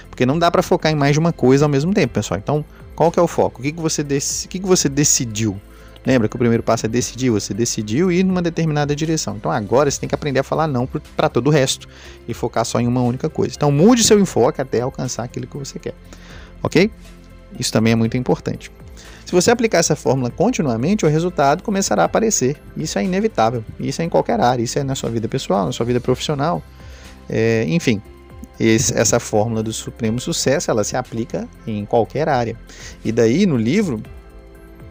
Porque 0.09 0.25
não 0.25 0.37
dá 0.37 0.51
para 0.51 0.61
focar 0.61 0.91
em 0.91 0.95
mais 0.95 1.13
de 1.13 1.19
uma 1.19 1.33
coisa 1.33 1.65
ao 1.65 1.69
mesmo 1.69 1.93
tempo, 1.93 2.13
pessoal. 2.13 2.39
Então, 2.41 2.63
qual 2.95 3.11
que 3.11 3.19
é 3.19 3.21
o 3.21 3.27
foco? 3.27 3.59
O 3.59 3.63
que, 3.63 3.71
que, 3.71 3.81
você, 3.81 4.03
dec... 4.03 4.23
o 4.45 4.47
que, 4.47 4.59
que 4.59 4.65
você 4.65 4.87
decidiu? 4.87 5.59
Lembra 6.05 6.27
que 6.27 6.35
o 6.35 6.39
primeiro 6.39 6.61
passo 6.61 6.85
é 6.85 6.89
decidir, 6.89 7.29
você 7.29 7.53
decidiu 7.53 8.11
ir 8.11 8.23
numa 8.23 8.41
determinada 8.41 8.93
direção. 8.95 9.37
Então 9.37 9.49
agora 9.49 9.89
você 9.89 9.99
tem 9.99 10.09
que 10.09 10.15
aprender 10.15 10.39
a 10.39 10.43
falar 10.43 10.67
não 10.67 10.87
para 11.15 11.29
todo 11.29 11.47
o 11.47 11.49
resto 11.49 11.87
e 12.27 12.33
focar 12.33 12.65
só 12.65 12.79
em 12.79 12.87
uma 12.87 13.01
única 13.01 13.29
coisa. 13.29 13.53
Então 13.55 13.71
mude 13.71 14.03
seu 14.03 14.19
enfoque 14.19 14.61
até 14.61 14.81
alcançar 14.81 15.23
aquilo 15.23 15.47
que 15.47 15.57
você 15.57 15.79
quer. 15.79 15.93
Ok? 16.61 16.91
Isso 17.57 17.71
também 17.71 17.93
é 17.93 17.95
muito 17.95 18.17
importante. 18.17 18.69
Se 19.25 19.31
você 19.31 19.49
aplicar 19.49 19.79
essa 19.79 19.95
fórmula 19.95 20.29
continuamente, 20.29 21.05
o 21.05 21.09
resultado 21.09 21.63
começará 21.63 22.03
a 22.03 22.05
aparecer. 22.05 22.57
Isso 22.75 22.99
é 22.99 23.05
inevitável. 23.05 23.63
Isso 23.79 24.01
é 24.01 24.05
em 24.05 24.09
qualquer 24.09 24.39
área. 24.41 24.61
Isso 24.61 24.77
é 24.77 24.83
na 24.83 24.95
sua 24.95 25.09
vida 25.09 25.29
pessoal, 25.29 25.65
na 25.65 25.71
sua 25.71 25.85
vida 25.85 26.01
profissional. 26.01 26.61
É, 27.29 27.65
enfim, 27.67 28.01
esse, 28.59 28.97
essa 28.97 29.19
fórmula 29.19 29.63
do 29.63 29.73
supremo 29.73 30.19
sucesso 30.19 30.69
ela 30.69 30.83
se 30.83 30.95
aplica 30.95 31.47
em 31.65 31.85
qualquer 31.85 32.29
área. 32.29 32.55
E 33.03 33.11
daí 33.11 33.45
no 33.45 33.57
livro, 33.57 34.01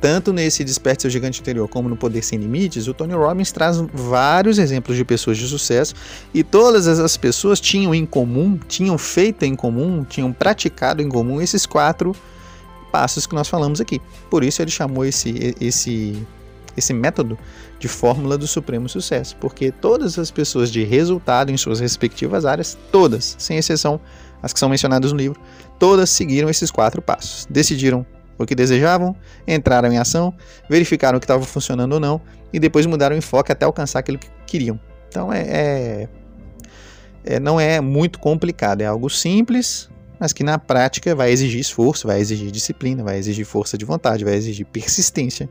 tanto 0.00 0.32
nesse 0.32 0.64
Desperte 0.64 1.02
seu 1.02 1.10
gigante 1.10 1.40
interior 1.40 1.68
como 1.68 1.88
no 1.88 1.96
Poder 1.96 2.22
sem 2.22 2.38
limites, 2.38 2.88
o 2.88 2.94
Tony 2.94 3.14
Robbins 3.14 3.52
traz 3.52 3.76
vários 3.94 4.58
exemplos 4.58 4.96
de 4.96 5.04
pessoas 5.04 5.38
de 5.38 5.46
sucesso 5.46 5.94
e 6.34 6.42
todas 6.42 6.88
essas 6.88 7.16
pessoas 7.16 7.60
tinham 7.60 7.94
em 7.94 8.04
comum, 8.04 8.58
tinham 8.66 8.98
feito 8.98 9.44
em 9.44 9.54
comum, 9.54 10.04
tinham 10.04 10.32
praticado 10.32 11.00
em 11.00 11.08
comum 11.08 11.40
esses 11.40 11.64
quatro 11.64 12.16
passos 12.90 13.26
que 13.26 13.34
nós 13.34 13.48
falamos 13.48 13.80
aqui. 13.80 14.00
Por 14.28 14.42
isso 14.42 14.60
ele 14.60 14.70
chamou 14.70 15.04
esse 15.04 15.54
esse 15.60 16.20
esse 16.76 16.92
método 16.92 17.38
de 17.78 17.88
fórmula 17.88 18.38
do 18.38 18.46
supremo 18.46 18.88
sucesso, 18.88 19.36
porque 19.36 19.70
todas 19.70 20.18
as 20.18 20.30
pessoas 20.30 20.70
de 20.70 20.84
resultado 20.84 21.50
em 21.50 21.56
suas 21.56 21.80
respectivas 21.80 22.44
áreas, 22.44 22.78
todas, 22.90 23.36
sem 23.38 23.58
exceção 23.58 24.00
as 24.42 24.52
que 24.52 24.58
são 24.58 24.68
mencionadas 24.68 25.12
no 25.12 25.18
livro, 25.18 25.40
todas 25.78 26.10
seguiram 26.10 26.50
esses 26.50 26.70
quatro 26.70 27.00
passos. 27.00 27.46
Decidiram 27.48 28.04
o 28.36 28.44
que 28.44 28.54
desejavam, 28.54 29.14
entraram 29.46 29.92
em 29.92 29.98
ação, 29.98 30.34
verificaram 30.68 31.16
o 31.16 31.20
que 31.20 31.24
estava 31.24 31.44
funcionando 31.44 31.92
ou 31.92 32.00
não 32.00 32.20
e 32.52 32.58
depois 32.58 32.84
mudaram 32.86 33.14
o 33.14 33.18
enfoque 33.18 33.52
até 33.52 33.64
alcançar 33.64 34.00
aquilo 34.00 34.18
que 34.18 34.28
queriam. 34.46 34.80
Então 35.08 35.32
é, 35.32 35.40
é, 35.42 36.08
é 37.24 37.40
não 37.40 37.60
é 37.60 37.80
muito 37.80 38.18
complicado, 38.18 38.80
é 38.80 38.86
algo 38.86 39.08
simples, 39.08 39.88
mas 40.18 40.32
que 40.32 40.42
na 40.42 40.58
prática 40.58 41.14
vai 41.14 41.30
exigir 41.30 41.60
esforço, 41.60 42.06
vai 42.06 42.20
exigir 42.20 42.50
disciplina, 42.50 43.02
vai 43.02 43.18
exigir 43.18 43.44
força 43.44 43.78
de 43.78 43.84
vontade, 43.84 44.24
vai 44.24 44.34
exigir 44.34 44.66
persistência. 44.66 45.48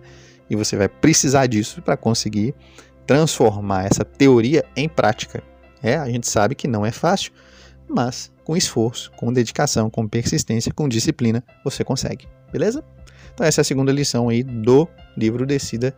E 0.52 0.56
você 0.58 0.76
vai 0.76 0.90
precisar 0.90 1.48
disso 1.48 1.82
para 1.82 1.96
conseguir 1.96 2.54
transformar 3.08 3.86
essa 3.86 4.04
teoria 4.04 4.66
em 4.76 4.90
prática. 4.90 5.42
É, 5.82 5.96
a 5.96 6.10
gente 6.10 6.28
sabe 6.28 6.56
que 6.56 6.68
não 6.68 6.86
é 6.86 6.92
fácil, 6.92 7.32
mas 7.88 8.30
com 8.44 8.58
esforço, 8.58 9.14
com 9.14 9.32
dedicação, 9.32 9.90
com 9.90 10.06
persistência, 10.06 10.74
com 10.74 10.90
disciplina, 10.90 11.42
você 11.64 11.86
consegue. 11.86 12.28
Beleza? 12.52 12.84
Então 13.34 13.48
essa 13.48 13.62
é 13.62 13.64
a 13.64 13.66
segunda 13.66 13.94
lição 13.94 14.28
aí 14.28 14.44
do 14.44 14.90
livro 15.16 15.46
Decida 15.46 15.96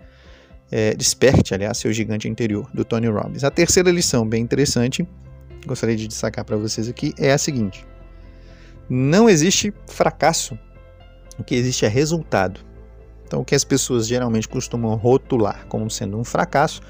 é, 0.71 0.93
Desperte, 0.93 1.55
aliás, 1.55 1.79
seu 1.79 1.91
gigante 1.91 2.29
interior, 2.29 2.69
do 2.75 2.85
Tony 2.85 3.07
Robbins. 3.07 3.43
A 3.43 3.49
terceira 3.49 3.89
lição, 3.89 4.23
bem 4.23 4.43
interessante, 4.43 5.07
gostaria 5.65 5.95
de 5.95 6.07
destacar 6.07 6.45
para 6.45 6.57
vocês 6.57 6.87
aqui, 6.87 7.11
é 7.17 7.33
a 7.33 7.39
seguinte: 7.39 7.87
não 8.87 9.27
existe 9.27 9.73
fracasso, 9.87 10.59
o 11.39 11.43
que 11.43 11.55
existe 11.55 11.85
é 11.85 11.89
resultado. 11.89 12.72
Então, 13.33 13.41
o 13.41 13.45
que 13.45 13.55
as 13.55 13.63
pessoas 13.63 14.05
geralmente 14.05 14.47
costumam 14.47 14.93
rotular 14.93 15.65
como 15.67 15.89
sendo 15.89 16.19
um 16.19 16.23
fracasso, 16.23 16.83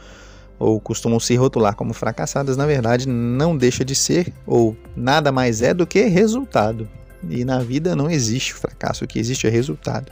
ou 0.59 0.77
costumam 0.77 1.17
se 1.17 1.33
rotular 1.37 1.73
como 1.73 1.93
fracassadas, 1.93 2.57
na 2.57 2.65
verdade 2.65 3.07
não 3.07 3.55
deixa 3.55 3.85
de 3.85 3.95
ser, 3.95 4.33
ou 4.45 4.75
nada 4.93 5.31
mais 5.31 5.61
é 5.61 5.73
do 5.73 5.87
que 5.87 6.03
resultado. 6.03 6.85
E 7.29 7.45
na 7.45 7.59
vida 7.59 7.95
não 7.95 8.11
existe 8.11 8.53
fracasso, 8.53 9.05
o 9.05 9.07
que 9.07 9.19
existe 9.19 9.47
é 9.47 9.49
resultado. 9.49 10.11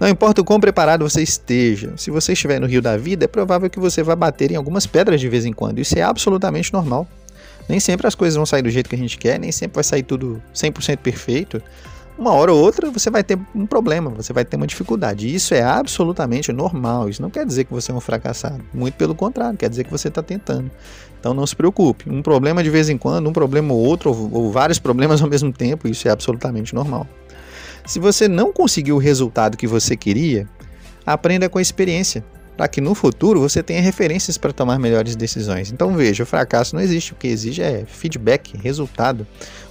Não 0.00 0.08
importa 0.08 0.40
o 0.40 0.44
quão 0.44 0.58
preparado 0.58 1.06
você 1.06 1.20
esteja, 1.22 1.92
se 1.98 2.10
você 2.10 2.32
estiver 2.32 2.58
no 2.58 2.66
rio 2.66 2.80
da 2.80 2.96
vida, 2.96 3.26
é 3.26 3.28
provável 3.28 3.68
que 3.68 3.78
você 3.78 4.02
vá 4.02 4.16
bater 4.16 4.50
em 4.50 4.56
algumas 4.56 4.86
pedras 4.86 5.20
de 5.20 5.28
vez 5.28 5.44
em 5.44 5.52
quando. 5.52 5.80
Isso 5.80 5.98
é 5.98 6.00
absolutamente 6.00 6.72
normal. 6.72 7.06
Nem 7.68 7.78
sempre 7.78 8.06
as 8.06 8.14
coisas 8.14 8.36
vão 8.36 8.46
sair 8.46 8.62
do 8.62 8.70
jeito 8.70 8.88
que 8.88 8.96
a 8.96 8.98
gente 8.98 9.18
quer, 9.18 9.38
nem 9.38 9.52
sempre 9.52 9.74
vai 9.74 9.84
sair 9.84 10.02
tudo 10.02 10.42
100% 10.54 10.96
perfeito. 10.96 11.62
Uma 12.18 12.32
hora 12.32 12.52
ou 12.52 12.60
outra 12.60 12.90
você 12.90 13.10
vai 13.10 13.22
ter 13.22 13.38
um 13.54 13.64
problema, 13.64 14.10
você 14.10 14.32
vai 14.32 14.44
ter 14.44 14.56
uma 14.56 14.66
dificuldade. 14.66 15.28
E 15.28 15.34
isso 15.36 15.54
é 15.54 15.62
absolutamente 15.62 16.52
normal. 16.52 17.08
Isso 17.08 17.22
não 17.22 17.30
quer 17.30 17.46
dizer 17.46 17.64
que 17.64 17.72
você 17.72 17.92
é 17.92 17.94
um 17.94 18.00
fracassado. 18.00 18.60
Muito 18.74 18.94
pelo 18.94 19.14
contrário, 19.14 19.56
quer 19.56 19.70
dizer 19.70 19.84
que 19.84 19.90
você 19.90 20.08
está 20.08 20.20
tentando. 20.20 20.68
Então 21.20 21.32
não 21.32 21.46
se 21.46 21.54
preocupe. 21.54 22.10
Um 22.10 22.20
problema 22.20 22.60
de 22.62 22.70
vez 22.70 22.88
em 22.88 22.98
quando, 22.98 23.28
um 23.28 23.32
problema 23.32 23.72
ou 23.72 23.78
outro, 23.78 24.10
ou, 24.10 24.30
ou 24.32 24.52
vários 24.52 24.80
problemas 24.80 25.22
ao 25.22 25.28
mesmo 25.28 25.52
tempo, 25.52 25.86
isso 25.86 26.08
é 26.08 26.10
absolutamente 26.10 26.74
normal. 26.74 27.06
Se 27.86 28.00
você 28.00 28.26
não 28.26 28.52
conseguiu 28.52 28.96
o 28.96 28.98
resultado 28.98 29.56
que 29.56 29.66
você 29.66 29.96
queria, 29.96 30.48
aprenda 31.06 31.48
com 31.48 31.58
a 31.58 31.62
experiência 31.62 32.24
para 32.58 32.66
que 32.66 32.80
no 32.80 32.92
futuro 32.92 33.40
você 33.40 33.62
tenha 33.62 33.80
referências 33.80 34.36
para 34.36 34.52
tomar 34.52 34.80
melhores 34.80 35.14
decisões. 35.14 35.70
Então 35.70 35.94
veja, 35.94 36.24
o 36.24 36.26
fracasso 36.26 36.74
não 36.74 36.82
existe, 36.82 37.12
o 37.12 37.14
que 37.14 37.28
exige 37.28 37.62
é 37.62 37.84
feedback, 37.86 38.58
resultado. 38.58 39.24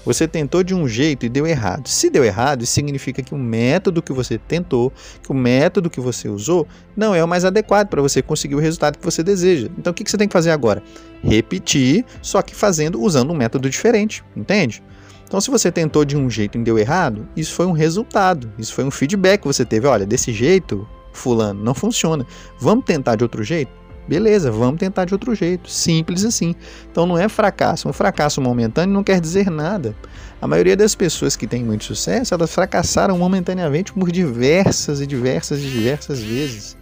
Você 0.05 0.25
tentou 0.25 0.63
de 0.63 0.73
um 0.73 0.87
jeito 0.87 1.25
e 1.25 1.29
deu 1.29 1.45
errado. 1.45 1.89
Se 1.89 2.09
deu 2.09 2.23
errado, 2.23 2.63
isso 2.63 2.71
significa 2.71 3.21
que 3.21 3.35
o 3.35 3.37
método 3.37 4.01
que 4.01 4.13
você 4.13 4.37
tentou, 4.37 4.93
que 5.21 5.29
o 5.29 5.35
método 5.35 5.89
que 5.89 5.99
você 5.99 6.29
usou, 6.29 6.65
não 6.95 7.13
é 7.13 7.21
o 7.21 7.27
mais 7.27 7.43
adequado 7.43 7.89
para 7.89 8.01
você 8.01 8.21
conseguir 8.21 8.55
o 8.55 8.59
resultado 8.59 8.97
que 8.97 9.03
você 9.03 9.21
deseja. 9.21 9.67
Então 9.77 9.91
o 9.91 9.93
que 9.93 10.09
você 10.09 10.17
tem 10.17 10.29
que 10.29 10.33
fazer 10.33 10.51
agora? 10.51 10.81
Repetir, 11.21 12.05
só 12.21 12.41
que 12.41 12.55
fazendo, 12.55 13.01
usando 13.01 13.33
um 13.33 13.35
método 13.35 13.69
diferente, 13.69 14.23
entende? 14.33 14.81
Então, 15.27 15.41
se 15.41 15.51
você 15.51 15.69
tentou 15.69 16.05
de 16.05 16.15
um 16.15 16.29
jeito 16.29 16.57
e 16.57 16.63
deu 16.63 16.79
errado, 16.79 17.27
isso 17.35 17.53
foi 17.53 17.65
um 17.65 17.73
resultado, 17.73 18.49
isso 18.57 18.73
foi 18.73 18.85
um 18.85 18.91
feedback 18.91 19.41
que 19.41 19.47
você 19.47 19.65
teve. 19.65 19.85
Olha, 19.85 20.05
desse 20.05 20.31
jeito 20.31 20.87
fulano, 21.17 21.63
não 21.63 21.73
funciona. 21.73 22.25
Vamos 22.59 22.85
tentar 22.85 23.15
de 23.15 23.23
outro 23.23 23.43
jeito? 23.43 23.71
Beleza, 24.07 24.49
vamos 24.49 24.79
tentar 24.79 25.05
de 25.05 25.13
outro 25.13 25.35
jeito. 25.35 25.69
Simples 25.69 26.23
assim. 26.23 26.55
Então 26.89 27.05
não 27.05 27.17
é 27.17 27.27
fracasso. 27.27 27.89
Um 27.89 27.93
fracasso 27.93 28.41
momentâneo 28.41 28.93
não 28.93 29.03
quer 29.03 29.19
dizer 29.19 29.49
nada. 29.51 29.93
A 30.41 30.47
maioria 30.47 30.77
das 30.77 30.95
pessoas 30.95 31.35
que 31.35 31.45
têm 31.45 31.63
muito 31.63 31.83
sucesso, 31.83 32.33
elas 32.33 32.53
fracassaram 32.53 33.17
momentaneamente 33.17 33.91
por 33.91 34.11
diversas 34.11 35.01
e 35.01 35.07
diversas 35.07 35.59
e 35.59 35.67
diversas 35.67 36.19
vezes. 36.19 36.77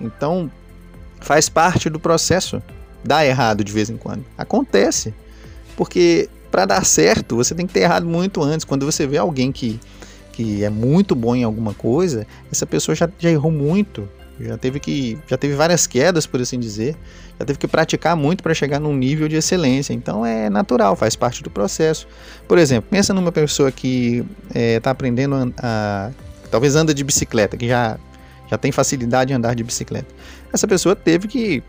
Então 0.00 0.50
faz 1.20 1.48
parte 1.48 1.90
do 1.90 1.98
processo. 1.98 2.62
Dá 3.04 3.26
errado 3.26 3.64
de 3.64 3.72
vez 3.72 3.90
em 3.90 3.96
quando. 3.96 4.24
Acontece. 4.38 5.12
Porque 5.76 6.28
para 6.50 6.66
dar 6.66 6.84
certo, 6.84 7.34
você 7.34 7.54
tem 7.54 7.66
que 7.66 7.72
ter 7.72 7.80
errado 7.80 8.06
muito 8.06 8.42
antes. 8.42 8.64
Quando 8.64 8.84
você 8.84 9.06
vê 9.06 9.16
alguém 9.16 9.50
que 9.50 9.80
que 10.32 10.64
é 10.64 10.70
muito 10.70 11.14
bom 11.14 11.36
em 11.36 11.44
alguma 11.44 11.74
coisa, 11.74 12.26
essa 12.50 12.66
pessoa 12.66 12.94
já, 12.94 13.08
já 13.18 13.30
errou 13.30 13.52
muito, 13.52 14.08
já 14.40 14.56
teve 14.56 14.80
que 14.80 15.18
já 15.28 15.36
teve 15.36 15.54
várias 15.54 15.86
quedas, 15.86 16.26
por 16.26 16.40
assim 16.40 16.58
dizer, 16.58 16.96
já 17.38 17.44
teve 17.44 17.58
que 17.58 17.68
praticar 17.68 18.16
muito 18.16 18.42
para 18.42 18.54
chegar 18.54 18.80
num 18.80 18.96
nível 18.96 19.28
de 19.28 19.36
excelência. 19.36 19.92
Então 19.92 20.24
é 20.24 20.50
natural, 20.50 20.96
faz 20.96 21.14
parte 21.14 21.42
do 21.42 21.50
processo. 21.50 22.08
Por 22.48 22.58
exemplo, 22.58 22.88
pensa 22.90 23.14
numa 23.14 23.30
pessoa 23.30 23.70
que 23.70 24.24
está 24.48 24.58
é, 24.58 24.80
tá 24.80 24.90
aprendendo 24.90 25.34
a, 25.34 25.46
a, 25.58 26.10
talvez 26.50 26.74
anda 26.74 26.92
de 26.94 27.04
bicicleta, 27.04 27.56
que 27.56 27.68
já 27.68 27.98
já 28.50 28.58
tem 28.58 28.70
facilidade 28.70 29.32
em 29.32 29.36
andar 29.36 29.54
de 29.54 29.64
bicicleta. 29.64 30.08
Essa 30.52 30.68
pessoa 30.68 30.94
teve 30.94 31.26
que 31.26 31.62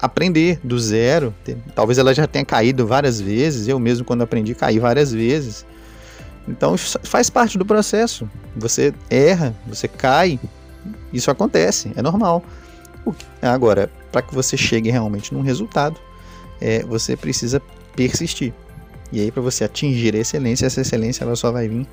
aprender 0.00 0.58
do 0.64 0.76
zero. 0.76 1.32
Talvez 1.76 1.96
ela 1.96 2.12
já 2.12 2.26
tenha 2.26 2.44
caído 2.44 2.84
várias 2.84 3.20
vezes. 3.20 3.68
Eu 3.68 3.78
mesmo 3.78 4.04
quando 4.04 4.22
aprendi 4.22 4.52
caí 4.52 4.80
várias 4.80 5.12
vezes. 5.12 5.64
Então 6.46 6.76
faz 6.76 7.30
parte 7.30 7.56
do 7.56 7.64
processo. 7.64 8.28
Você 8.56 8.92
erra, 9.08 9.54
você 9.66 9.86
cai, 9.86 10.38
isso 11.12 11.30
acontece, 11.30 11.92
é 11.96 12.02
normal. 12.02 12.42
Agora, 13.40 13.90
para 14.10 14.22
que 14.22 14.34
você 14.34 14.56
chegue 14.56 14.90
realmente 14.90 15.32
num 15.34 15.40
resultado, 15.40 15.98
é, 16.60 16.82
você 16.84 17.16
precisa 17.16 17.60
persistir. 17.96 18.52
E 19.10 19.20
aí, 19.20 19.30
para 19.30 19.42
você 19.42 19.64
atingir 19.64 20.14
a 20.14 20.18
excelência, 20.18 20.66
essa 20.66 20.80
excelência 20.80 21.24
ela 21.24 21.36
só 21.36 21.50
vai 21.50 21.68
vir 21.68 21.86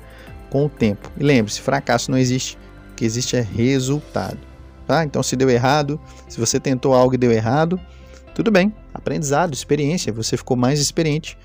com 0.48 0.66
o 0.66 0.68
tempo. 0.68 1.10
E 1.18 1.22
lembre-se, 1.22 1.60
fracasso 1.60 2.10
não 2.10 2.18
existe. 2.18 2.56
O 2.92 2.94
que 2.94 3.04
existe 3.04 3.36
é 3.36 3.40
resultado. 3.40 4.38
Tá? 4.86 5.04
Então, 5.04 5.22
se 5.22 5.36
deu 5.36 5.50
errado, 5.50 6.00
se 6.28 6.40
você 6.40 6.58
tentou 6.58 6.94
algo 6.94 7.14
e 7.14 7.18
deu 7.18 7.30
errado, 7.30 7.78
tudo 8.34 8.50
bem. 8.50 8.74
Aprendizado, 8.94 9.52
experiência, 9.52 10.12
você 10.12 10.36
ficou 10.36 10.56
mais 10.56 10.80
experiente 10.80 11.36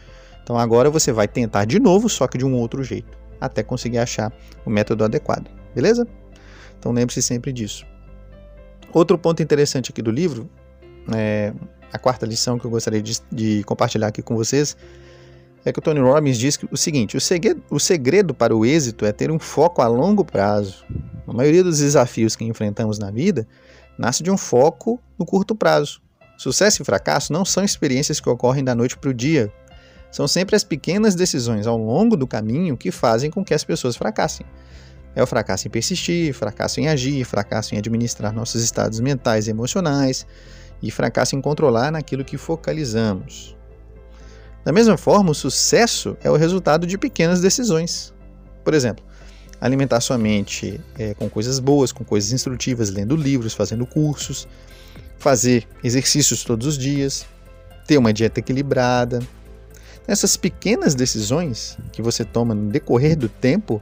então 0.46 0.60
agora 0.60 0.92
você 0.92 1.12
vai 1.12 1.28
tentar 1.28 1.66
de 1.66 1.80
novo, 1.80 2.08
só 2.08 2.28
que 2.28 2.38
de 2.38 2.46
um 2.46 2.54
outro 2.54 2.84
jeito, 2.84 3.18
até 3.42 3.64
conseguir 3.64 3.98
achar 3.98 4.32
o 4.64 4.70
método 4.70 5.04
adequado, 5.04 5.50
beleza? 5.74 6.08
Então 6.78 6.92
lembre-se 6.92 7.20
sempre 7.24 7.52
disso. 7.52 7.84
Outro 8.94 9.18
ponto 9.18 9.42
interessante 9.42 9.90
aqui 9.90 10.04
do 10.04 10.12
livro, 10.12 10.48
é, 11.16 11.52
a 11.92 11.98
quarta 11.98 12.28
lição 12.28 12.60
que 12.60 12.66
eu 12.66 12.70
gostaria 12.70 13.02
de, 13.02 13.20
de, 13.32 13.64
compartilhar 13.64 14.06
aqui 14.06 14.22
com 14.22 14.36
vocês, 14.36 14.78
é 15.66 15.74
que 15.74 15.80
o 15.80 15.82
Tony 15.82 16.00
Robbins 16.00 16.38
diz 16.38 16.60
o 16.72 16.78
seguinte: 16.78 17.18
o 17.18 17.20
segredo, 17.20 17.64
o 17.72 17.80
segredo 17.80 18.32
para 18.32 18.56
o 18.56 18.64
êxito 18.64 19.04
é 19.04 19.12
ter 19.12 19.32
um 19.32 19.40
foco 19.40 19.82
a 19.82 19.88
longo 19.88 20.24
prazo. 20.24 20.86
A 21.28 21.34
maioria 21.34 21.64
dos 21.64 21.80
desafios 21.80 22.36
que 22.36 22.46
enfrentamos 22.46 23.00
na 23.00 23.10
vida 23.10 23.48
nasce 23.98 24.22
de 24.22 24.30
um 24.30 24.38
foco 24.38 25.02
no 25.18 25.26
curto 25.26 25.56
prazo. 25.56 26.00
Sucesso 26.38 26.84
e 26.84 26.86
fracasso 26.86 27.34
não 27.34 27.44
são 27.44 27.64
experiências 27.64 28.20
que 28.20 28.30
ocorrem 28.30 28.64
da 28.64 28.76
noite 28.76 28.96
para 28.96 29.10
o 29.10 29.14
dia, 29.14 29.52
são 30.16 30.30
sempre 30.30 30.56
as 30.56 30.64
pequenas 30.64 31.14
decisões 31.14 31.68
ao 31.68 31.78
longo 31.78 32.16
do 32.16 32.26
caminho 32.26 32.78
que 32.78 32.90
fazem 32.90 33.30
com 33.30 33.44
que 33.44 33.54
as 33.54 33.66
pessoas 33.66 33.98
fracassem. 33.98 34.46
É 35.14 35.22
o 35.22 35.28
fracasso 35.28 35.68
em 35.68 35.70
persistir, 35.70 36.34
fracasso 36.34 36.80
em 36.80 36.88
agir, 36.88 37.26
fracasso 37.26 37.76
em 37.76 37.80
administrar 37.80 38.32
nossos 38.32 38.64
estados 38.64 39.02
mentais 39.02 39.48
e 39.48 39.50
emocionais 39.50 40.26
e 40.82 40.90
fracasso 40.90 41.36
em 41.36 41.42
controlar 41.42 41.92
naquilo 41.92 42.24
que 42.24 42.38
focalizamos. 42.38 43.58
Da 44.64 44.72
mesma 44.72 44.96
forma, 44.96 45.32
o 45.32 45.36
sucesso 45.36 46.16
é 46.24 46.32
o 46.32 46.38
resultado 46.38 46.88
de 46.88 46.98
pequenas 46.98 47.42
decisões. 47.42 48.14
Por 48.64 48.74
exemplo, 48.74 49.04
alimentar 49.60 50.00
sua 50.00 50.18
mente 50.18 50.80
é, 50.98 51.14
com 51.14 51.30
coisas 51.30 51.60
boas, 51.60 51.92
com 51.92 52.06
coisas 52.06 52.32
instrutivas, 52.32 52.90
lendo 52.90 53.18
livros, 53.18 53.54
fazendo 53.54 53.86
cursos, 53.86 54.48
fazer 55.20 55.68
exercícios 55.84 56.42
todos 56.46 56.68
os 56.68 56.78
dias, 56.78 57.26
ter 57.86 57.98
uma 57.98 58.14
dieta 58.14 58.40
equilibrada, 58.40 59.20
essas 60.08 60.38
pequenas 60.38 60.94
decisões 60.94 61.78
que 61.92 62.02
você 62.02 62.24
toma 62.24 62.54
no 62.54 62.70
decorrer 62.70 63.18
do 63.18 63.28
tempo 63.28 63.82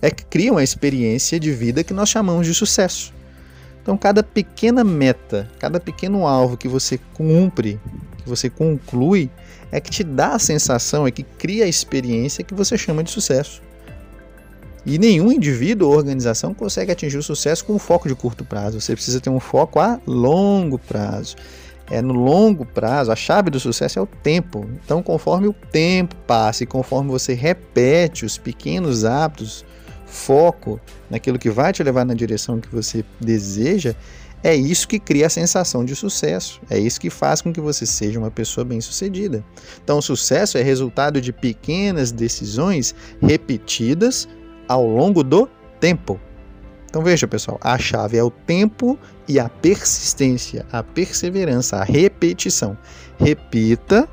é 0.00 0.10
que 0.10 0.24
criam 0.24 0.56
a 0.56 0.64
experiência 0.64 1.40
de 1.40 1.50
vida 1.52 1.84
que 1.84 1.94
nós 1.94 2.08
chamamos 2.08 2.46
de 2.46 2.54
sucesso. 2.54 3.12
Então, 3.80 3.96
cada 3.96 4.22
pequena 4.22 4.84
meta, 4.84 5.48
cada 5.58 5.80
pequeno 5.80 6.26
alvo 6.26 6.56
que 6.56 6.68
você 6.68 7.00
cumpre, 7.14 7.80
que 8.18 8.28
você 8.28 8.48
conclui, 8.48 9.30
é 9.72 9.80
que 9.80 9.90
te 9.90 10.04
dá 10.04 10.34
a 10.34 10.38
sensação, 10.38 11.06
é 11.06 11.10
que 11.10 11.22
cria 11.22 11.64
a 11.64 11.68
experiência 11.68 12.44
que 12.44 12.54
você 12.54 12.76
chama 12.76 13.02
de 13.02 13.10
sucesso. 13.10 13.62
E 14.84 14.98
nenhum 14.98 15.32
indivíduo 15.32 15.88
ou 15.88 15.96
organização 15.96 16.52
consegue 16.52 16.92
atingir 16.92 17.16
o 17.16 17.22
sucesso 17.22 17.64
com 17.64 17.74
um 17.74 17.78
foco 17.78 18.08
de 18.08 18.14
curto 18.14 18.44
prazo. 18.44 18.80
Você 18.80 18.94
precisa 18.94 19.20
ter 19.20 19.30
um 19.30 19.40
foco 19.40 19.80
a 19.80 20.00
longo 20.06 20.78
prazo 20.78 21.36
é 21.92 22.00
no 22.00 22.14
longo 22.14 22.64
prazo, 22.64 23.12
a 23.12 23.16
chave 23.16 23.50
do 23.50 23.60
sucesso 23.60 23.98
é 23.98 24.02
o 24.02 24.06
tempo. 24.06 24.66
Então, 24.82 25.02
conforme 25.02 25.46
o 25.46 25.52
tempo 25.52 26.16
passa 26.26 26.64
e 26.64 26.66
conforme 26.66 27.10
você 27.10 27.34
repete 27.34 28.24
os 28.24 28.38
pequenos 28.38 29.04
hábitos, 29.04 29.62
foco 30.06 30.80
naquilo 31.10 31.38
que 31.38 31.50
vai 31.50 31.70
te 31.70 31.82
levar 31.82 32.06
na 32.06 32.14
direção 32.14 32.60
que 32.60 32.74
você 32.74 33.04
deseja, 33.20 33.94
É 34.44 34.56
isso 34.56 34.88
que 34.88 34.98
cria 34.98 35.26
a 35.26 35.30
sensação 35.30 35.84
de 35.84 35.94
sucesso. 35.94 36.60
É 36.68 36.78
isso 36.78 37.00
que 37.00 37.08
faz 37.10 37.40
com 37.40 37.52
que 37.52 37.60
você 37.60 37.86
seja 37.86 38.18
uma 38.18 38.30
pessoa 38.30 38.64
bem-sucedida. 38.64 39.44
Então, 39.82 39.98
o 39.98 40.02
sucesso 40.02 40.58
é 40.58 40.62
resultado 40.62 41.20
de 41.20 41.32
pequenas 41.32 42.10
decisões 42.10 42.94
repetidas 43.20 44.28
ao 44.66 44.84
longo 44.84 45.22
do 45.22 45.48
tempo. 45.78 46.20
Então 46.92 47.00
veja, 47.00 47.26
pessoal, 47.26 47.58
a 47.62 47.78
chave 47.78 48.18
é 48.18 48.22
o 48.22 48.28
tempo 48.28 48.98
e 49.26 49.40
a 49.40 49.48
persistência, 49.48 50.66
a 50.70 50.82
perseverança, 50.82 51.78
a 51.78 51.84
repetição. 51.84 52.76
Repita 53.18 54.06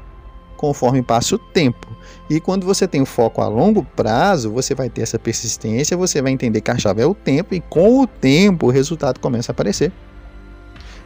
conforme 0.56 1.04
passa 1.04 1.36
o 1.36 1.38
tempo. 1.38 1.94
E 2.30 2.40
quando 2.40 2.66
você 2.66 2.88
tem 2.88 3.02
o 3.02 3.06
foco 3.06 3.42
a 3.42 3.50
longo 3.50 3.84
prazo, 3.84 4.50
você 4.50 4.74
vai 4.74 4.90
ter 4.90 5.02
essa 5.02 5.20
persistência, 5.20 5.98
você 5.98 6.22
vai 6.22 6.32
entender 6.32 6.62
que 6.62 6.72
a 6.72 6.78
chave 6.78 7.02
é 7.02 7.06
o 7.06 7.14
tempo 7.14 7.54
e 7.54 7.60
com 7.60 8.00
o 8.00 8.08
tempo 8.08 8.68
o 8.68 8.70
resultado 8.70 9.20
começa 9.20 9.52
a 9.52 9.54
aparecer. 9.54 9.92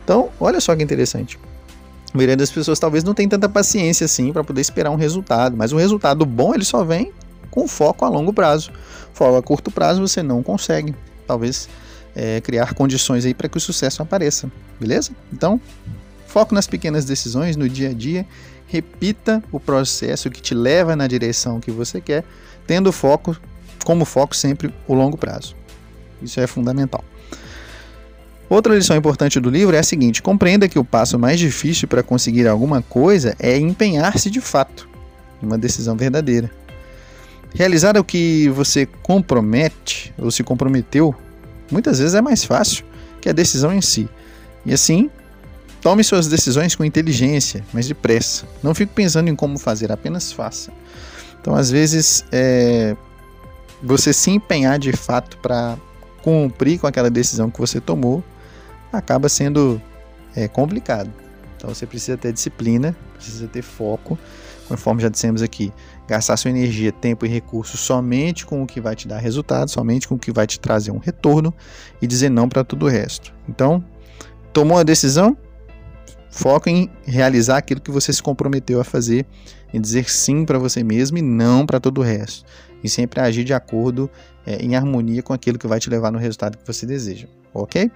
Então, 0.03 0.29
olha 0.39 0.61
só 0.61 0.75
que 0.75 0.83
interessante. 0.83 1.39
A 2.13 2.15
maioria 2.15 2.37
das 2.37 2.51
pessoas 2.51 2.77
talvez 2.77 3.03
não 3.03 3.15
tem 3.15 3.27
tanta 3.27 3.49
paciência 3.49 4.05
assim 4.05 4.31
para 4.31 4.43
poder 4.43 4.61
esperar 4.61 4.91
um 4.91 4.95
resultado, 4.95 5.57
mas 5.57 5.73
o 5.73 5.77
resultado 5.77 6.23
bom 6.23 6.53
ele 6.53 6.65
só 6.65 6.83
vem 6.83 7.11
com 7.49 7.67
foco 7.67 8.05
a 8.05 8.09
longo 8.09 8.31
prazo. 8.31 8.71
Foco 9.11 9.37
a 9.37 9.41
curto 9.41 9.71
prazo 9.71 10.07
você 10.07 10.21
não 10.21 10.43
consegue, 10.43 10.93
talvez 11.25 11.69
é, 12.15 12.41
criar 12.41 12.73
condições 12.73 13.25
aí 13.25 13.33
para 13.33 13.49
que 13.49 13.57
o 13.57 13.61
sucesso 13.61 14.01
apareça, 14.01 14.51
beleza? 14.79 15.11
Então, 15.31 15.59
foco 16.27 16.53
nas 16.53 16.67
pequenas 16.67 17.05
decisões 17.05 17.55
no 17.55 17.67
dia 17.67 17.89
a 17.89 17.93
dia, 17.93 18.25
repita 18.67 19.43
o 19.51 19.59
processo 19.59 20.29
que 20.29 20.41
te 20.41 20.53
leva 20.53 20.95
na 20.95 21.07
direção 21.07 21.59
que 21.59 21.71
você 21.71 22.01
quer, 22.01 22.23
tendo 22.65 22.91
foco 22.91 23.37
como 23.83 24.05
foco 24.05 24.35
sempre 24.35 24.73
o 24.87 24.93
longo 24.93 25.17
prazo. 25.17 25.55
Isso 26.21 26.39
é 26.39 26.47
fundamental. 26.47 27.03
Outra 28.49 28.75
lição 28.75 28.95
importante 28.95 29.39
do 29.39 29.49
livro 29.49 29.75
é 29.75 29.79
a 29.79 29.83
seguinte: 29.83 30.21
compreenda 30.21 30.67
que 30.69 30.79
o 30.79 30.85
passo 30.85 31.17
mais 31.17 31.39
difícil 31.39 31.87
para 31.87 32.03
conseguir 32.03 32.47
alguma 32.47 32.81
coisa 32.81 33.35
é 33.39 33.57
empenhar-se 33.57 34.29
de 34.29 34.39
fato, 34.39 34.87
uma 35.41 35.57
decisão 35.57 35.95
verdadeira. 35.95 36.49
Realizar 37.53 37.97
o 37.97 38.03
que 38.03 38.49
você 38.49 38.85
compromete 38.85 40.13
ou 40.17 40.31
se 40.31 40.43
comprometeu 40.43 41.15
muitas 41.71 41.99
vezes 41.99 42.15
é 42.15 42.21
mais 42.21 42.43
fácil 42.43 42.85
que 43.21 43.29
a 43.29 43.33
decisão 43.33 43.73
em 43.73 43.81
si. 43.81 44.09
E 44.65 44.73
assim, 44.73 45.09
tome 45.81 46.03
suas 46.03 46.27
decisões 46.27 46.75
com 46.75 46.83
inteligência, 46.83 47.63
mas 47.71 47.87
depressa. 47.87 48.45
Não 48.61 48.73
fique 48.73 48.93
pensando 48.93 49.29
em 49.29 49.35
como 49.35 49.57
fazer, 49.57 49.91
apenas 49.91 50.31
faça. 50.31 50.71
Então, 51.39 51.55
às 51.55 51.69
vezes, 51.69 52.25
é, 52.31 52.95
você 53.81 54.13
se 54.13 54.31
empenhar 54.31 54.79
de 54.79 54.93
fato 54.93 55.37
para 55.37 55.77
cumprir 56.21 56.79
com 56.79 56.87
aquela 56.87 57.09
decisão 57.09 57.51
que 57.51 57.59
você 57.59 57.81
tomou 57.81 58.23
acaba 58.91 59.27
sendo 59.27 59.81
é, 60.35 60.47
complicado. 60.47 61.11
Então 61.57 61.73
você 61.73 61.85
precisa 61.85 62.17
ter 62.17 62.31
disciplina, 62.31 62.95
precisa 63.13 63.47
ter 63.47 63.61
foco, 63.61 64.17
conforme 64.67 65.01
já 65.01 65.09
dissemos 65.09 65.41
aqui, 65.41 65.71
gastar 66.07 66.37
sua 66.37 66.51
energia, 66.51 66.91
tempo 66.91 67.25
e 67.25 67.29
recursos 67.29 67.79
somente 67.79 68.45
com 68.45 68.61
o 68.61 68.67
que 68.67 68.81
vai 68.81 68.95
te 68.95 69.07
dar 69.07 69.19
resultado, 69.19 69.69
somente 69.69 70.07
com 70.07 70.15
o 70.15 70.19
que 70.19 70.31
vai 70.31 70.45
te 70.45 70.59
trazer 70.59 70.91
um 70.91 70.97
retorno 70.97 71.53
e 72.01 72.07
dizer 72.07 72.29
não 72.29 72.49
para 72.49 72.63
tudo 72.63 72.85
o 72.85 72.89
resto. 72.89 73.33
Então, 73.47 73.83
tomou 74.51 74.77
a 74.77 74.83
decisão? 74.83 75.37
Foca 76.29 76.69
em 76.69 76.89
realizar 77.05 77.57
aquilo 77.57 77.79
que 77.79 77.91
você 77.91 78.11
se 78.11 78.21
comprometeu 78.21 78.81
a 78.81 78.83
fazer, 78.83 79.25
em 79.73 79.79
dizer 79.79 80.09
sim 80.09 80.45
para 80.45 80.57
você 80.57 80.83
mesmo 80.83 81.17
e 81.17 81.21
não 81.21 81.65
para 81.65 81.79
todo 81.79 81.99
o 81.99 82.03
resto. 82.03 82.43
E 82.83 82.89
sempre 82.89 83.19
agir 83.21 83.43
de 83.43 83.53
acordo, 83.53 84.09
é, 84.45 84.57
em 84.57 84.75
harmonia 84.75 85.21
com 85.21 85.31
aquilo 85.31 85.57
que 85.59 85.67
vai 85.67 85.79
te 85.79 85.89
levar 85.89 86.11
no 86.11 86.17
resultado 86.17 86.57
que 86.57 86.65
você 86.65 86.85
deseja 86.85 87.27
ok? 87.53 87.91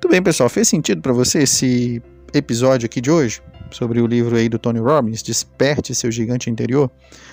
Tudo 0.00 0.10
bem, 0.10 0.22
pessoal, 0.22 0.48
fez 0.48 0.68
sentido 0.68 1.02
para 1.02 1.12
você 1.12 1.40
esse 1.40 2.02
episódio 2.32 2.86
aqui 2.86 3.00
de 3.00 3.10
hoje? 3.10 3.42
Sobre 3.70 4.00
o 4.00 4.06
livro 4.06 4.36
aí 4.36 4.48
do 4.48 4.58
Tony 4.58 4.78
Robbins, 4.78 5.22
Desperte 5.22 5.94
Seu 5.94 6.10
Gigante 6.10 6.48
Interior. 6.48 6.90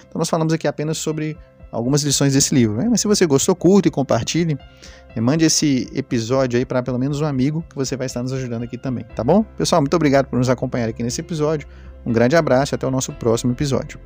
Então 0.08 0.20
nós 0.20 0.30
falamos 0.30 0.54
aqui 0.54 0.68
apenas 0.68 0.98
sobre 0.98 1.38
algumas 1.72 2.04
lições 2.04 2.34
desse 2.34 2.54
livro. 2.54 2.78
Né? 2.78 2.88
Mas 2.90 3.02
se 3.02 3.08
você 3.08 3.26
gostou, 3.26 3.56
curta 3.56 3.88
e 3.88 3.92
compartilhe. 3.92 4.58
E 5.16 5.22
mande 5.22 5.46
esse 5.46 5.90
episódio 5.94 6.60
aí 6.60 6.66
para 6.66 6.84
pelo 6.84 7.00
menos 7.00 7.22
um 7.22 7.26
amigo 7.26 7.64
que 7.70 7.76
você 7.76 7.96
vai 7.96 8.06
estar 8.06 8.22
nos 8.22 8.34
ajudando 8.34 8.64
aqui 8.64 8.78
também, 8.78 9.06
tá 9.16 9.24
bom? 9.24 9.44
Pessoal, 9.58 9.82
muito 9.82 9.96
obrigado 9.96 10.26
por 10.26 10.38
nos 10.38 10.50
acompanhar 10.50 10.90
aqui 10.90 11.02
nesse 11.02 11.22
episódio. 11.22 11.68
Um 12.06 12.12
grande 12.12 12.36
abraço 12.36 12.74
e 12.74 12.76
até 12.76 12.86
o 12.86 12.92
nosso 12.92 13.14
próximo 13.14 13.54
episódio. 13.54 13.98